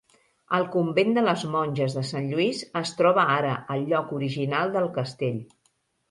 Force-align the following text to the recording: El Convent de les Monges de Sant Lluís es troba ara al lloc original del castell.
El 0.59 0.63
Convent 0.75 1.11
de 1.17 1.23
les 1.25 1.41
Monges 1.55 1.97
de 1.97 2.01
Sant 2.11 2.29
Lluís 2.31 2.61
es 2.81 2.93
troba 3.01 3.25
ara 3.33 3.51
al 3.75 3.83
lloc 3.91 4.15
original 4.21 4.73
del 4.77 4.89
castell. 4.97 5.37